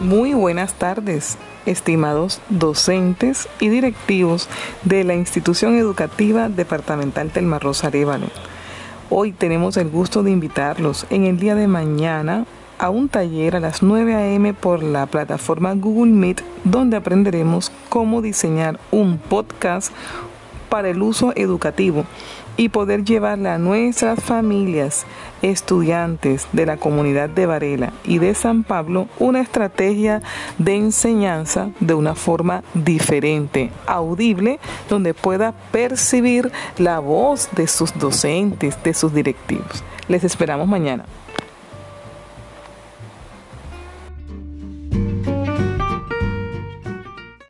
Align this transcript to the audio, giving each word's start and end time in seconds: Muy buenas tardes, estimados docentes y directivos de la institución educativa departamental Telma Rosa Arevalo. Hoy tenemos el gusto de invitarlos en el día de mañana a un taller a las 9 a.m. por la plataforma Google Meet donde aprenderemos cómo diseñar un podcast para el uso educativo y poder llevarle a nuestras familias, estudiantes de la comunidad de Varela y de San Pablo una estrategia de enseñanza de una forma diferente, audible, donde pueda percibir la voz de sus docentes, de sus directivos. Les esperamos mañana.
Muy 0.00 0.32
buenas 0.32 0.72
tardes, 0.72 1.36
estimados 1.66 2.40
docentes 2.48 3.50
y 3.60 3.68
directivos 3.68 4.48
de 4.82 5.04
la 5.04 5.14
institución 5.14 5.76
educativa 5.76 6.48
departamental 6.48 7.30
Telma 7.30 7.58
Rosa 7.58 7.88
Arevalo. 7.88 8.28
Hoy 9.10 9.32
tenemos 9.32 9.76
el 9.76 9.90
gusto 9.90 10.22
de 10.22 10.30
invitarlos 10.30 11.06
en 11.10 11.26
el 11.26 11.38
día 11.38 11.54
de 11.54 11.66
mañana 11.66 12.46
a 12.78 12.88
un 12.88 13.10
taller 13.10 13.56
a 13.56 13.60
las 13.60 13.82
9 13.82 14.14
a.m. 14.14 14.54
por 14.54 14.82
la 14.82 15.04
plataforma 15.04 15.74
Google 15.74 16.12
Meet 16.12 16.40
donde 16.64 16.96
aprenderemos 16.96 17.70
cómo 17.90 18.22
diseñar 18.22 18.80
un 18.90 19.18
podcast 19.18 19.92
para 20.70 20.88
el 20.88 21.02
uso 21.02 21.32
educativo 21.36 22.06
y 22.56 22.68
poder 22.68 23.04
llevarle 23.04 23.48
a 23.48 23.58
nuestras 23.58 24.22
familias, 24.22 25.06
estudiantes 25.42 26.46
de 26.52 26.66
la 26.66 26.76
comunidad 26.76 27.28
de 27.28 27.46
Varela 27.46 27.92
y 28.04 28.18
de 28.18 28.34
San 28.34 28.64
Pablo 28.64 29.08
una 29.18 29.40
estrategia 29.40 30.22
de 30.58 30.76
enseñanza 30.76 31.70
de 31.80 31.94
una 31.94 32.14
forma 32.14 32.62
diferente, 32.74 33.70
audible, 33.86 34.58
donde 34.88 35.14
pueda 35.14 35.52
percibir 35.72 36.50
la 36.78 36.98
voz 36.98 37.48
de 37.52 37.66
sus 37.66 37.98
docentes, 37.98 38.82
de 38.82 38.94
sus 38.94 39.12
directivos. 39.12 39.82
Les 40.08 40.24
esperamos 40.24 40.68
mañana. 40.68 41.04